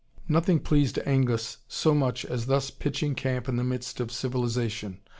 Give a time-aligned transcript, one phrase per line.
[0.27, 4.99] Nothing pleased Angus so much as thus pitching camp in the midst of civilisation.